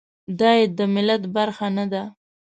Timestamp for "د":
0.77-0.79